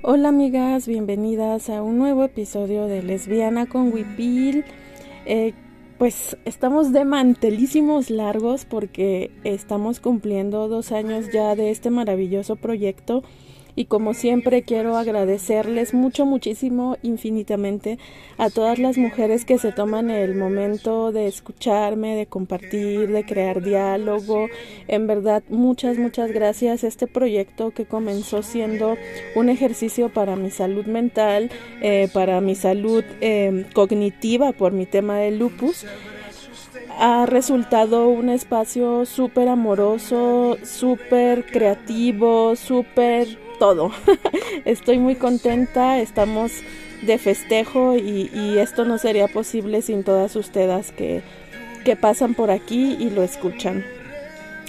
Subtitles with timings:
[0.00, 4.64] Hola amigas, bienvenidas a un nuevo episodio de Lesbiana con Wipil.
[5.26, 5.54] Eh,
[5.98, 13.24] pues estamos de mantelísimos largos porque estamos cumpliendo dos años ya de este maravilloso proyecto
[13.78, 17.96] y como siempre quiero agradecerles mucho, muchísimo, infinitamente
[18.36, 23.62] a todas las mujeres que se toman el momento de escucharme, de compartir, de crear
[23.62, 24.48] diálogo.
[24.88, 26.82] En verdad, muchas, muchas gracias.
[26.82, 28.96] Este proyecto que comenzó siendo
[29.36, 31.48] un ejercicio para mi salud mental,
[31.80, 35.86] eh, para mi salud eh, cognitiva por mi tema de lupus
[37.00, 43.90] ha resultado un espacio súper amoroso, súper creativo, súper todo.
[44.64, 46.52] Estoy muy contenta, estamos
[47.02, 51.22] de festejo y, esto no sería posible sin todas ustedes que,
[51.84, 53.84] que pasan por aquí y lo escuchan.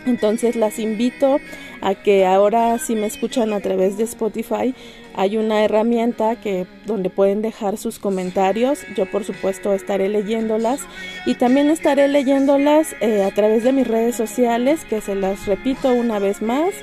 [0.06, 1.40] Entonces las invito
[1.82, 4.74] a que ahora si me escuchan a través de Spotify
[5.16, 8.80] hay una herramienta que donde pueden dejar sus comentarios.
[8.96, 10.82] Yo por supuesto estaré leyéndolas
[11.26, 15.92] y también estaré leyéndolas eh, a través de mis redes sociales que se las repito
[15.92, 16.74] una vez más.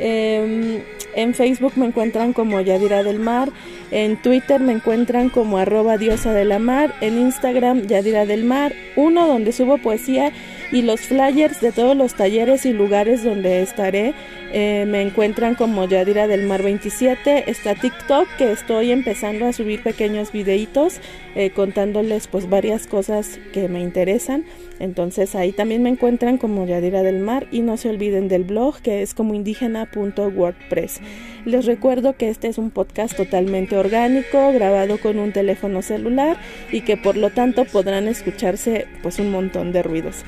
[0.00, 0.80] Em,
[1.14, 3.50] en Facebook me encuentran como Yadira del Mar,
[3.90, 8.72] en Twitter me encuentran como arroba diosa de la mar, en Instagram Yadira del Mar,
[8.96, 10.32] uno donde subo poesía
[10.72, 14.14] y los flyers de todos los talleres y lugares donde estaré
[14.52, 17.50] eh, me encuentran como Yadira del Mar 27.
[17.50, 21.00] Está TikTok que estoy empezando a subir pequeños videitos
[21.36, 24.44] eh, contándoles pues varias cosas que me interesan.
[24.80, 28.80] Entonces ahí también me encuentran como Yadira del Mar y no se olviden del blog
[28.80, 31.00] que es como indígena.wordpress.
[31.44, 36.38] Les recuerdo que este es un podcast totalmente orgánico, grabado con un teléfono celular
[36.72, 40.24] y que por lo tanto podrán escucharse pues un montón de ruidos.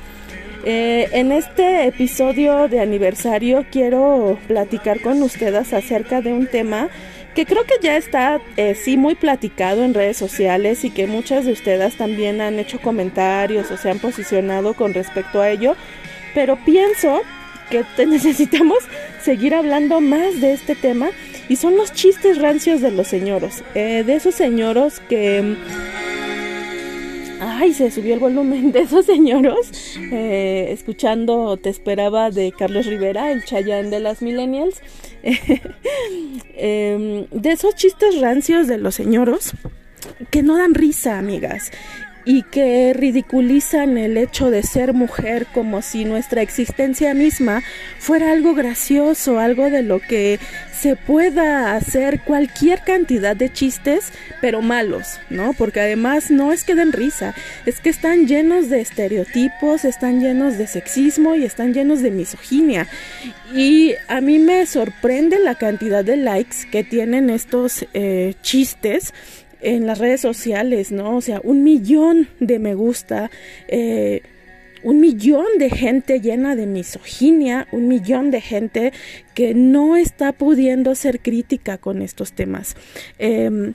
[0.65, 6.87] Eh, en este episodio de aniversario quiero platicar con ustedes acerca de un tema
[7.35, 11.45] que creo que ya está eh, sí muy platicado en redes sociales y que muchas
[11.45, 15.75] de ustedes también han hecho comentarios o se han posicionado con respecto a ello,
[16.33, 17.21] pero pienso
[17.69, 18.79] que necesitamos
[19.21, 21.09] seguir hablando más de este tema
[21.49, 25.57] y son los chistes rancios de los señoros, eh, de esos señoros que
[27.45, 29.97] Ay, se subió el volumen de esos señoros.
[30.11, 34.81] Eh, escuchando Te esperaba de Carlos Rivera, el Chayán de las Millennials.
[36.55, 39.53] Em, de esos chistes rancios de los señoros
[40.29, 41.71] que no dan risa, amigas
[42.25, 47.61] y que ridiculizan el hecho de ser mujer como si nuestra existencia misma
[47.99, 50.39] fuera algo gracioso, algo de lo que
[50.83, 54.11] se pueda hacer cualquier cantidad de chistes,
[54.41, 55.53] pero malos, ¿no?
[55.53, 57.33] Porque además no es que den risa,
[57.65, 62.87] es que están llenos de estereotipos, están llenos de sexismo y están llenos de misoginia.
[63.53, 69.13] Y a mí me sorprende la cantidad de likes que tienen estos eh, chistes
[69.63, 71.17] en las redes sociales, ¿no?
[71.17, 73.31] O sea, un millón de me gusta,
[73.67, 74.21] eh,
[74.83, 78.93] un millón de gente llena de misoginia, un millón de gente
[79.33, 82.75] que no está pudiendo ser crítica con estos temas.
[83.17, 83.73] Em,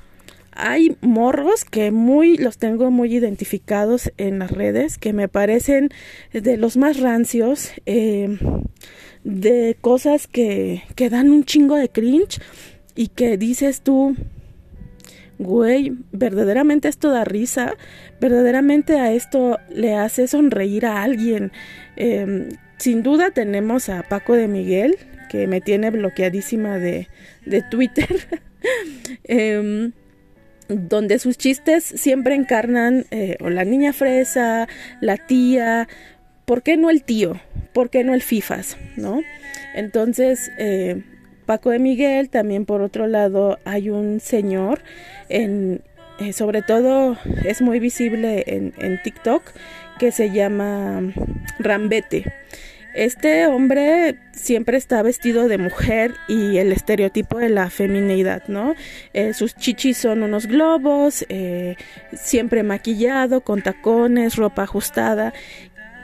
[0.52, 5.88] hay morros que muy los tengo muy identificados en las redes que me parecen
[6.32, 8.38] de los más rancios em,
[9.24, 12.40] de cosas que, que dan un chingo de cringe
[12.96, 14.16] y que dices tú
[15.38, 17.74] güey, verdaderamente esto da risa,
[18.20, 21.52] verdaderamente a esto le hace sonreír a alguien.
[21.96, 24.96] Em, sin duda tenemos a Paco de Miguel,
[25.28, 27.08] que me tiene bloqueadísima de,
[27.44, 28.40] de Twitter,
[29.24, 29.92] em,
[30.68, 34.68] donde sus chistes siempre encarnan eh, o la niña fresa,
[35.00, 35.88] la tía,
[36.44, 37.40] ¿por qué no el tío?
[37.72, 38.76] ¿Por qué no el FIFAS?
[38.96, 39.22] ¿No?
[39.74, 41.02] Entonces, eh,
[41.48, 44.82] Paco de Miguel, también por otro lado hay un señor,
[45.30, 45.80] en,
[46.20, 49.42] eh, sobre todo es muy visible en, TikTok,
[49.98, 51.00] que se llama
[51.58, 52.30] Rambete.
[52.94, 58.74] Este hombre siempre está vestido de mujer y el estereotipo de la feminidad, ¿no?
[59.14, 61.76] Eh, sus chichis son unos globos, eh,
[62.12, 65.32] siempre maquillado, con tacones, ropa ajustada.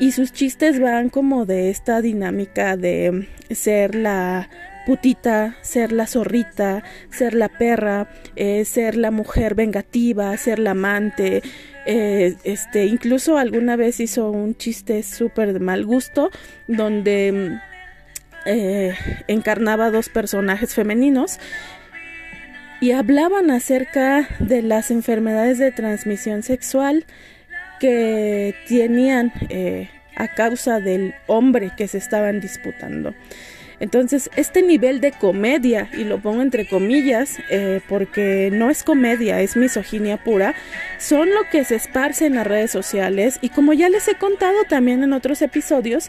[0.00, 4.48] Y sus chistes van como de esta dinámica de ser la
[4.84, 11.42] putita, ser la zorrita, ser la perra, eh, ser la mujer vengativa, ser la amante.
[11.86, 16.30] Eh, este, incluso alguna vez hizo un chiste súper de mal gusto
[16.66, 17.58] donde
[18.46, 18.94] eh,
[19.28, 21.38] encarnaba dos personajes femeninos
[22.80, 27.04] y hablaban acerca de las enfermedades de transmisión sexual
[27.80, 29.32] que tenían
[30.16, 33.14] a causa del hombre que se estaban disputando.
[33.84, 39.42] Entonces, este nivel de comedia, y lo pongo entre comillas, eh, porque no es comedia,
[39.42, 40.54] es misoginia pura,
[40.96, 44.64] son lo que se esparce en las redes sociales y como ya les he contado
[44.66, 46.08] también en otros episodios,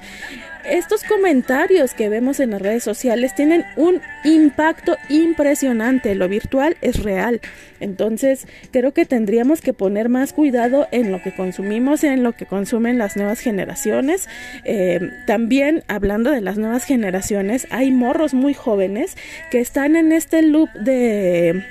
[0.70, 6.16] estos comentarios que vemos en las redes sociales tienen un impacto impresionante.
[6.16, 7.42] Lo virtual es real.
[7.80, 12.46] Entonces, creo que tendríamos que poner más cuidado en lo que consumimos, en lo que
[12.46, 14.28] consumen las nuevas generaciones.
[14.64, 19.16] Eh, también, hablando de las nuevas generaciones, hay morros muy jóvenes
[19.52, 21.64] que están en este loop de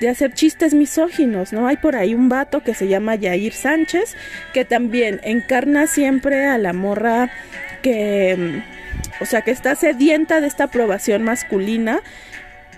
[0.00, 1.66] de hacer chistes misóginos, ¿no?
[1.66, 4.16] Hay por ahí un vato que se llama Yair Sánchez,
[4.52, 7.30] que también encarna siempre a la morra
[7.84, 12.00] que, mm, o sea, que está sedienta de esta aprobación masculina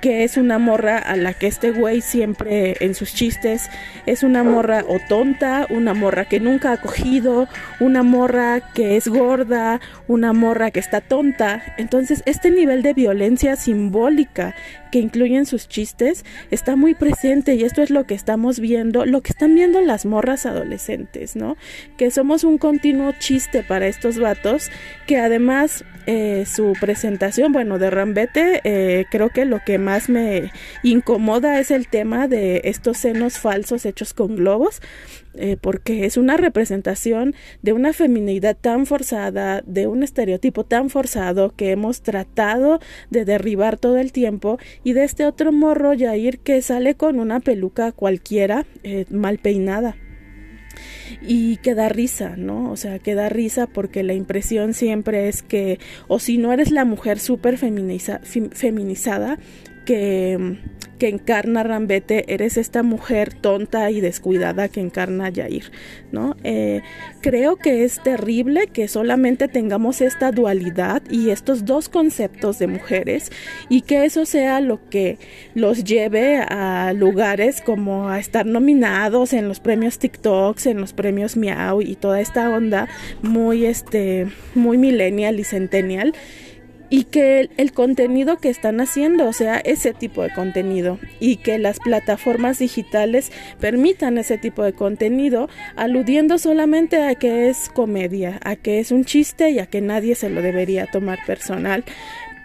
[0.00, 3.68] que es una morra a la que este güey siempre en sus chistes
[4.06, 7.48] es una morra o tonta, una morra que nunca ha cogido,
[7.80, 11.62] una morra que es gorda, una morra que está tonta.
[11.76, 14.54] Entonces, este nivel de violencia simbólica
[14.90, 19.20] que incluyen sus chistes está muy presente y esto es lo que estamos viendo, lo
[19.22, 21.56] que están viendo las morras adolescentes, ¿no?
[21.96, 24.70] Que somos un continuo chiste para estos vatos
[25.06, 30.52] que además eh, su presentación, bueno, de Rambete, eh, creo que lo que más me
[30.82, 34.80] incomoda es el tema de estos senos falsos hechos con globos.
[35.38, 41.54] Eh, porque es una representación de una feminidad tan forzada, de un estereotipo tan forzado
[41.54, 42.80] que hemos tratado
[43.10, 47.40] de derribar todo el tiempo y de este otro morro Yair que sale con una
[47.40, 49.96] peluca cualquiera eh, mal peinada
[51.22, 52.70] y que da risa, ¿no?
[52.70, 55.78] O sea, que da risa porque la impresión siempre es que,
[56.08, 59.38] o si no eres la mujer súper feminizada,
[59.86, 60.58] que,
[61.00, 65.70] encarna Rambete, eres esta mujer tonta y descuidada que encarna Yair,
[66.10, 66.36] ¿no?
[66.42, 66.82] Eh,
[67.20, 73.30] creo que es terrible que solamente tengamos esta dualidad y estos dos conceptos de mujeres
[73.68, 75.18] y que eso sea lo que
[75.54, 81.36] los lleve a lugares como a estar nominados en los premios TikToks, en los premios
[81.36, 82.88] Miau y toda esta onda
[83.22, 86.14] muy este muy millennial y centennial
[86.90, 91.78] y que el, contenido que están haciendo sea ese tipo de contenido y que las
[91.78, 98.80] plataformas digitales permitan ese tipo de contenido aludiendo solamente a que es comedia, a que
[98.80, 101.84] es un chiste y a que nadie se lo debería tomar personal.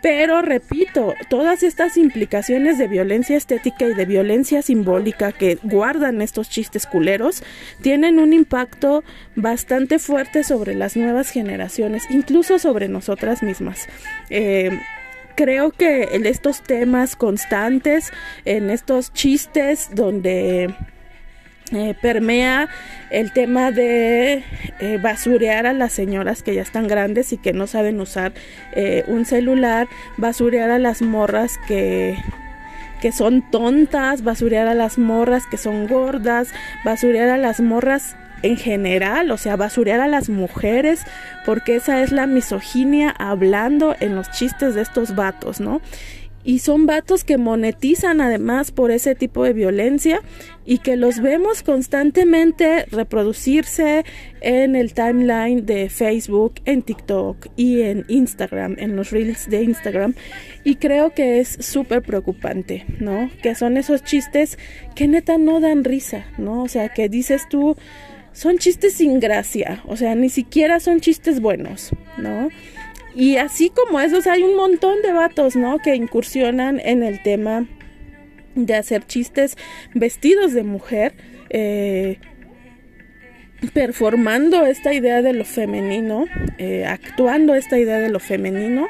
[0.02, 6.50] Pero repito, todas estas implicaciones de violencia estética y de violencia simbólica que guardan estos
[6.50, 7.44] chistes culeros
[7.82, 9.04] tienen un impacto
[9.36, 13.88] bastante fuerte sobre las nuevas generaciones, incluso sobre nosotras mismas.
[14.30, 14.72] Eh,
[15.36, 18.12] creo que en estos temas constantes,
[18.46, 20.74] en estos chistes donde
[21.74, 22.68] eh, permea
[23.10, 24.44] el tema de
[24.80, 28.34] eh, basurear a las señoras que ya están grandes y que no saben usar
[28.74, 29.88] eh, un celular,
[30.18, 32.18] basurear a las morras que
[33.02, 36.50] que son tontas, basurear a las morras que son gordas,
[36.86, 41.04] basurear a las morras en general, o sea, basurear a las mujeres,
[41.46, 45.82] porque esa es la misoginia hablando en los chistes de estos vatos, ¿no?
[46.44, 50.22] Y son vatos que monetizan además por ese tipo de violencia
[50.66, 54.06] y que los vemos constantemente reproducirse
[54.42, 60.16] en el timeline de Facebook, en TikTok y en Instagram, en los reels de Instagram.
[60.64, 63.30] Y creo que es súper preocupante, ¿no?
[63.42, 64.58] Que son esos chistes
[64.96, 66.64] que neta no dan risa, ¿no?
[66.64, 67.76] O sea, que dices tú,
[68.34, 72.50] son chistes sin gracia, o sea, ni siquiera son chistes buenos, ¿no?
[73.16, 75.80] Y así como esos, hay un montón de vatos, ¿no?
[75.80, 77.66] Que incursionan en el tema
[78.56, 79.58] de hacer chistes
[79.94, 81.14] vestidos de mujer,
[81.50, 82.20] eh,
[83.74, 86.26] performando esta idea de lo femenino,
[86.58, 88.88] eh, actuando esta idea de lo femenino,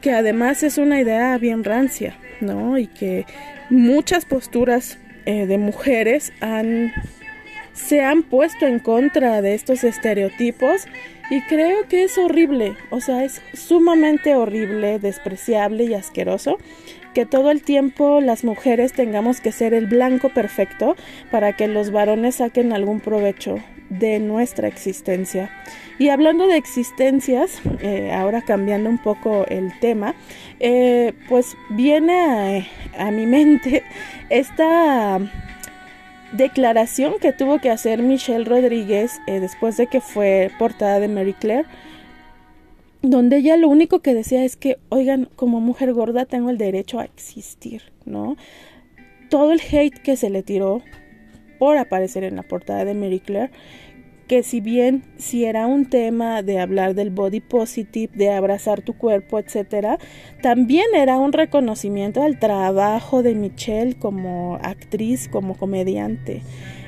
[0.00, 2.78] que además es una idea bien rancia, ¿no?
[2.78, 3.26] Y que
[3.70, 6.92] muchas posturas eh, de mujeres han,
[7.72, 10.86] se han puesto en contra de estos estereotipos
[11.30, 16.58] y creo que es horrible, o sea, es sumamente horrible, despreciable y asqueroso
[17.14, 20.94] que todo el tiempo las mujeres tengamos que ser el blanco perfecto
[21.30, 23.58] para que los varones saquen algún provecho
[23.90, 25.50] de nuestra existencia.
[25.98, 30.14] Y hablando de existencias, eh, ahora cambiando un poco el tema,
[30.60, 32.66] eh, pues viene
[32.96, 33.82] a, a mi mente
[34.30, 35.18] esta
[36.32, 41.32] declaración que tuvo que hacer Michelle Rodríguez eh, después de que fue portada de Mary
[41.32, 41.66] Claire,
[43.02, 46.98] donde ella lo único que decía es que, oigan, como mujer gorda tengo el derecho
[46.98, 48.36] a existir, ¿no?
[49.30, 50.82] Todo el hate que se le tiró
[51.58, 53.50] por aparecer en la portada de Mary Claire,
[54.28, 58.92] que si bien si era un tema de hablar del body positive, de abrazar tu
[58.92, 59.98] cuerpo, etcétera,
[60.42, 66.42] también era un reconocimiento al trabajo de Michelle como actriz, como comediante.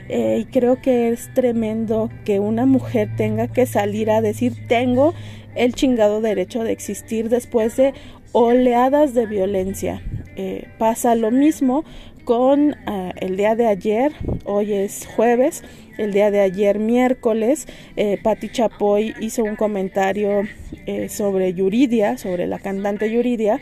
[0.09, 5.15] Eh, y creo que es tremendo que una mujer tenga que salir a decir tengo
[5.55, 7.95] el chingado derecho de existir después de
[8.33, 10.03] oleadas de violencia.
[10.37, 11.85] Eh, pasa lo mismo
[12.25, 14.13] con eh, el día de ayer,
[14.45, 15.63] hoy es jueves,
[16.01, 17.67] el día de ayer miércoles,
[17.97, 20.43] eh, Patti Chapoy hizo un comentario
[20.87, 23.61] eh, sobre Yuridia, sobre la cantante Yuridia,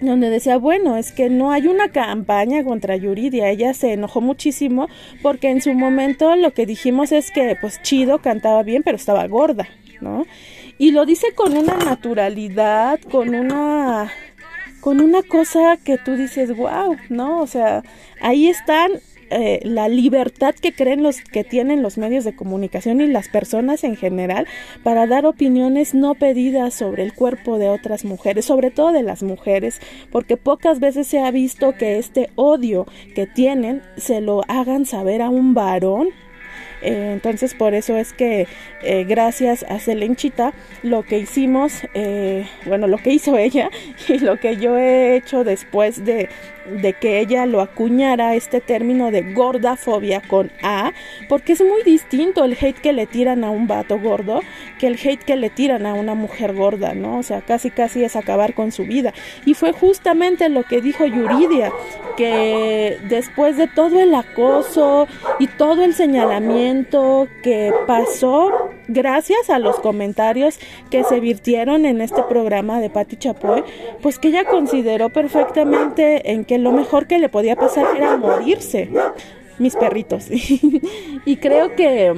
[0.00, 4.88] donde decía, bueno, es que no hay una campaña contra Yuridia, ella se enojó muchísimo
[5.22, 9.26] porque en su momento lo que dijimos es que pues Chido cantaba bien, pero estaba
[9.26, 9.68] gorda,
[10.00, 10.24] ¿no?
[10.78, 14.12] Y lo dice con una naturalidad, con una
[14.80, 17.40] con una cosa que tú dices, wow, ¿no?
[17.40, 17.82] O sea,
[18.20, 18.92] ahí están
[19.30, 23.84] eh, la libertad que creen los que tienen los medios de comunicación y las personas
[23.84, 24.46] en general
[24.82, 29.22] para dar opiniones no pedidas sobre el cuerpo de otras mujeres, sobre todo de las
[29.22, 29.80] mujeres,
[30.10, 35.22] porque pocas veces se ha visto que este odio que tienen se lo hagan saber
[35.22, 36.08] a un varón.
[36.80, 38.46] Eh, entonces por eso es que
[38.82, 40.52] eh, gracias a Selenchita
[40.84, 43.70] lo que hicimos, eh, bueno, lo que hizo ella
[44.08, 46.28] y lo que yo he hecho después de
[46.68, 50.92] de que ella lo acuñara este término de gordafobia con A,
[51.28, 54.40] porque es muy distinto el hate que le tiran a un vato gordo
[54.78, 57.18] que el hate que le tiran a una mujer gorda, ¿no?
[57.18, 59.12] O sea, casi casi es acabar con su vida.
[59.44, 61.72] Y fue justamente lo que dijo Yuridia,
[62.16, 65.06] que después de todo el acoso
[65.38, 70.58] y todo el señalamiento que pasó gracias a los comentarios
[70.90, 73.62] que se virtieron en este programa de Patti Chapoy,
[74.00, 78.90] pues que ella consideró perfectamente en lo mejor que le podía pasar era morirse.
[79.58, 80.28] Mis perritos.
[81.24, 82.14] y creo que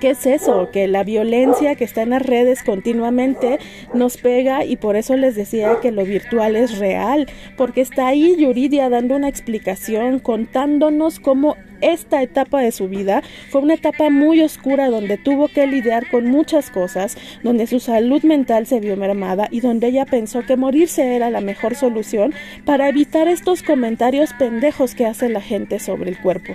[0.00, 0.70] ¿Qué es eso?
[0.72, 3.58] Que la violencia que está en las redes continuamente
[3.94, 8.36] nos pega y por eso les decía que lo virtual es real, porque está ahí
[8.38, 14.40] Yuridia dando una explicación, contándonos cómo esta etapa de su vida fue una etapa muy
[14.40, 19.48] oscura donde tuvo que lidiar con muchas cosas, donde su salud mental se vio mermada
[19.50, 22.32] y donde ella pensó que morirse era la mejor solución
[22.64, 26.54] para evitar estos comentarios pendejos que hace la gente sobre el cuerpo.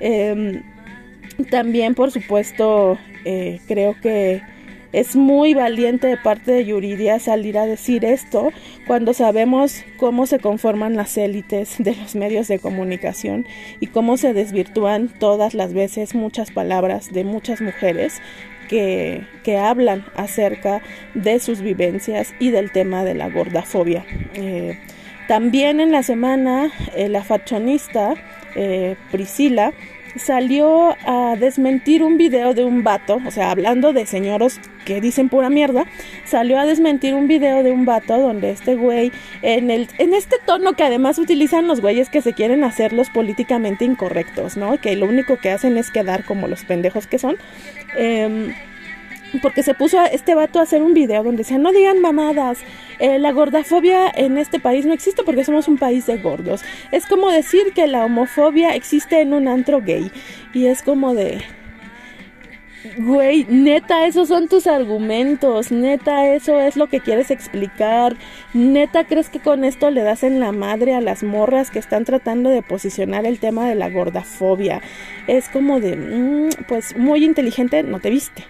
[0.00, 0.62] Em,
[1.50, 4.42] también, por supuesto, eh, creo que
[4.92, 8.50] es muy valiente de parte de Yuridia salir a decir esto
[8.86, 13.46] cuando sabemos cómo se conforman las élites de los medios de comunicación
[13.80, 18.22] y cómo se desvirtúan todas las veces muchas palabras de muchas mujeres
[18.68, 20.82] que, que hablan acerca
[21.14, 24.04] de sus vivencias y del tema de la gordafobia.
[24.34, 24.78] Eh,
[25.28, 28.14] también en la semana eh, la fachonista
[28.54, 29.72] eh, Priscila
[30.18, 35.28] salió a desmentir un video de un vato, o sea, hablando de señoros que dicen
[35.28, 35.84] pura mierda,
[36.24, 40.36] salió a desmentir un video de un vato donde este güey, en, el, en este
[40.44, 44.78] tono que además utilizan los güeyes que se quieren hacer los políticamente incorrectos, ¿no?
[44.80, 47.36] Que lo único que hacen es quedar como los pendejos que son.
[47.96, 48.54] Eh,
[49.42, 52.58] porque se puso a este vato a hacer un video donde decía, no digan mamadas,
[52.98, 56.62] eh, la gordafobia en este país no existe porque somos un país de gordos.
[56.92, 60.10] Es como decir que la homofobia existe en un antro gay.
[60.54, 61.42] Y es como de...
[62.98, 68.16] Güey, neta, esos son tus argumentos, neta, eso es lo que quieres explicar,
[68.54, 72.04] neta, crees que con esto le das en la madre a las morras que están
[72.04, 74.82] tratando de posicionar el tema de la gordafobia.
[75.26, 78.44] Es como de, mm, pues muy inteligente, no te viste.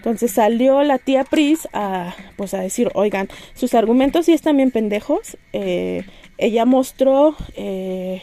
[0.00, 4.70] Entonces salió la tía Pris a, pues a decir, oigan, sus argumentos sí están bien
[4.70, 5.36] pendejos.
[5.52, 6.04] Eh,
[6.38, 8.22] ella mostró eh,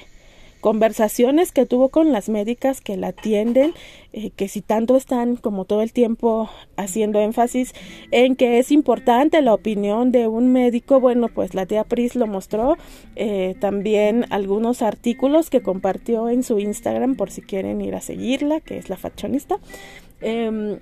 [0.59, 3.75] conversaciones que tuvo con las médicas que la atienden,
[4.11, 7.75] eh, que si tanto están como todo el tiempo haciendo énfasis
[8.09, 12.25] en que es importante la opinión de un médico, bueno, pues la tía Pris lo
[12.25, 12.75] mostró,
[13.59, 18.79] también algunos artículos que compartió en su Instagram por si quieren ir a seguirla, que
[18.79, 19.59] es la fachonista.
[20.21, 20.79] Em,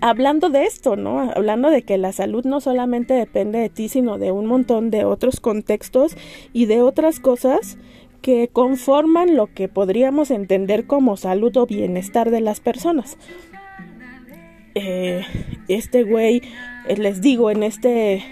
[0.00, 1.20] hablando de esto, ¿no?
[1.20, 5.04] Hablando de que la salud no solamente depende de ti, sino de un montón de
[5.04, 6.16] otros contextos
[6.52, 7.78] y de otras cosas
[8.22, 13.18] que conforman lo que podríamos entender como salud o bienestar de las personas.
[14.74, 15.22] Eh,
[15.68, 16.42] este güey,
[16.88, 18.24] eh, les digo, en este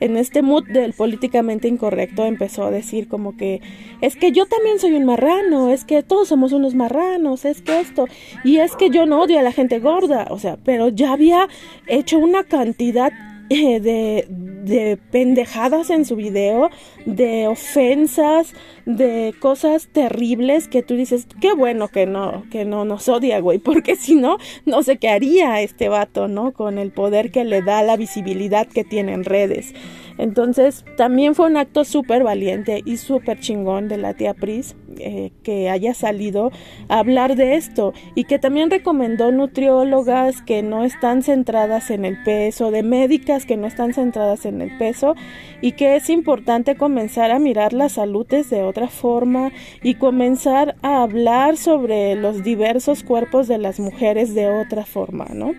[0.00, 3.60] en este mood del políticamente incorrecto empezó a decir como que
[4.00, 7.80] es que yo también soy un marrano, es que todos somos unos marranos, es que
[7.80, 8.06] esto,
[8.44, 11.48] y es que yo no odio a la gente gorda, o sea, pero ya había
[11.86, 13.12] hecho una cantidad
[13.80, 16.70] de, de pendejadas en su video,
[17.04, 18.54] de ofensas,
[18.86, 23.58] de cosas terribles que tú dices, qué bueno que no, que no nos odia, güey,
[23.70, 26.52] porque si no, no sé qué haría este vato, ¿no?
[26.52, 29.74] Con el poder que le da la visibilidad que tiene en redes.
[30.18, 35.32] Entonces, también fue un acto súper valiente y súper chingón de la tía Pris eh,
[35.42, 36.52] que haya salido
[36.88, 42.22] a hablar de esto y que también recomendó nutriólogas que no están centradas en el
[42.22, 45.14] peso, de médicas que no están centradas en el peso
[45.60, 51.02] y que es importante comenzar a mirar la salud desde otra forma y comenzar a
[51.02, 55.52] hablar sobre los diversos cuerpos de las mujeres de otra forma, ¿no?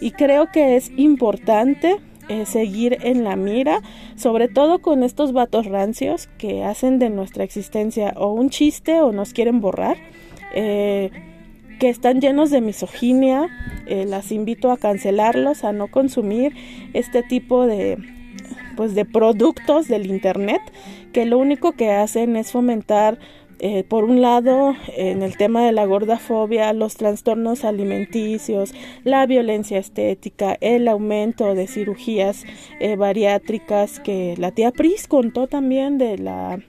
[0.00, 3.82] Y creo que es importante eh, seguir en la mira,
[4.14, 9.10] sobre todo con estos vatos rancios que hacen de nuestra existencia o un chiste o
[9.10, 9.96] nos quieren borrar,
[10.54, 11.10] eh,
[11.80, 13.48] que están llenos de misoginia.
[13.86, 16.54] Eh, las invito a cancelarlos, a no consumir
[16.92, 17.98] este tipo de
[18.76, 20.62] pues de productos del internet
[21.12, 23.18] que lo único que hacen es fomentar
[23.62, 28.72] eh, por un lado, en el tema de la gordafobia, los trastornos alimenticios,
[29.04, 32.46] la violencia estética, el aumento de cirugías
[32.80, 36.60] eh, bariátricas, que la tía Pris contó también de la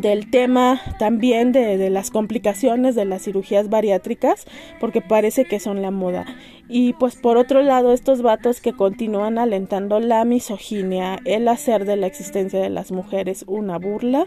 [0.00, 4.46] del tema también de, de, las complicaciones de las cirugías bariátricas,
[4.80, 6.26] porque parece que son la moda.
[6.74, 11.98] Y pues por otro lado, estos vatos que continúan alentando la misoginia, el hacer de
[11.98, 14.26] la existencia de las mujeres una burla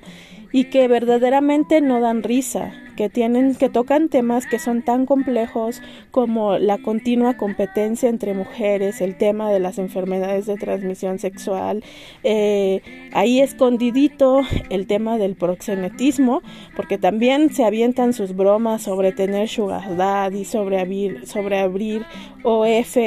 [0.51, 5.81] y que verdaderamente no dan risa, que tienen, que tocan temas que son tan complejos
[6.11, 11.83] como la continua competencia entre mujeres, el tema de las enfermedades de transmisión sexual,
[12.23, 16.41] eh, ahí escondidito el tema del proxenetismo,
[16.75, 22.05] porque también se avientan sus bromas sobre tener sugar daddy, sobre abrir, sobre abrir
[22.43, 22.97] OF,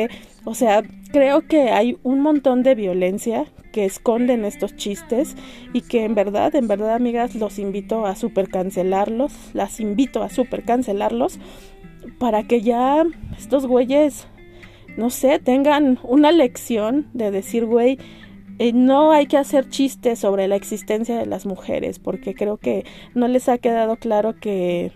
[0.44, 0.82] o sea,
[1.12, 5.36] creo que hay un montón de violencia que esconden estos chistes
[5.72, 10.30] y que en verdad, en verdad, amigas, los invito a super cancelarlos, las invito a
[10.30, 11.38] super cancelarlos
[12.18, 13.04] para que ya
[13.36, 14.26] estos güeyes,
[14.96, 17.98] no sé, tengan una lección de decir, güey,
[18.58, 22.84] eh, no hay que hacer chistes sobre la existencia de las mujeres, porque creo que
[23.14, 24.90] no les ha quedado claro que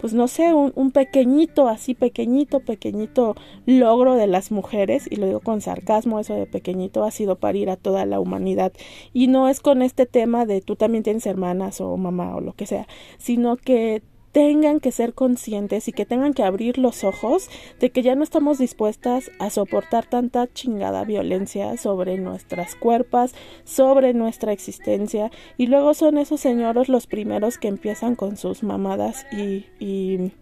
[0.00, 3.36] pues no sé, un, un, pequeñito, así pequeñito, pequeñito
[3.66, 7.70] logro de las mujeres, y lo digo con sarcasmo, eso de pequeñito ha sido parir
[7.70, 8.72] a toda la humanidad.
[9.12, 12.54] Y no es con este tema de tú también tienes hermanas o mamá o lo
[12.54, 12.86] que sea,
[13.18, 17.48] sino que tengan que ser conscientes y que tengan que abrir los ojos
[17.80, 24.14] de que ya no estamos dispuestas a soportar tanta chingada violencia sobre nuestras cuerpos, sobre
[24.14, 29.66] nuestra existencia y luego son esos señores los primeros que empiezan con sus mamadas y,
[29.78, 30.32] y,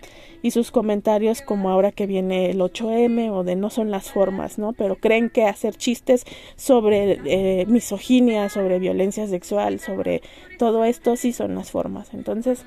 [0.51, 4.73] sus comentarios como ahora que viene el 8M o de no son las formas, ¿no?
[4.73, 6.25] Pero creen que hacer chistes
[6.57, 10.23] sobre eh, misoginia, sobre violencia sexual, sobre
[10.59, 12.15] todo esto sí son las formas.
[12.15, 12.65] Entonces,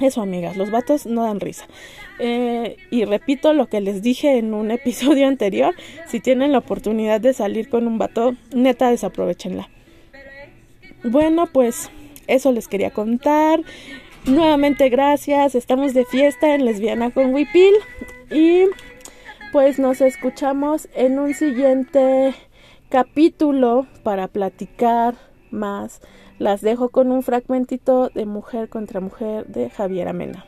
[0.00, 1.66] eso, amigas, los vatos no dan risa.
[2.18, 5.74] Eh, y repito lo que les dije en un episodio anterior,
[6.08, 9.68] si tienen la oportunidad de salir con un vato, neta desaprovechenla.
[11.04, 11.90] Bueno, pues
[12.26, 13.60] eso les quería contar.
[14.26, 17.74] Nuevamente gracias, estamos de fiesta en Lesbiana con Wipil
[18.30, 18.64] y
[19.50, 22.34] pues nos escuchamos en un siguiente
[22.90, 25.14] capítulo para platicar
[25.50, 26.02] más
[26.40, 30.46] las dejo con un fragmentito de Mujer contra Mujer de Javier Amena.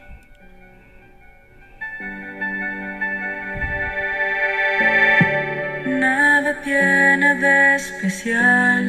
[5.84, 8.84] Nada tiene de especial.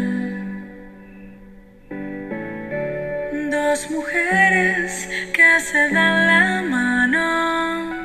[3.52, 7.96] Dos mujeres que se dan la mano.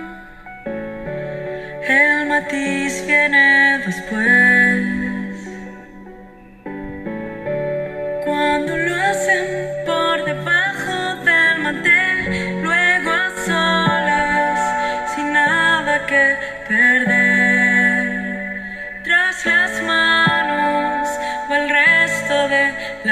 [1.86, 4.67] El matiz viene después.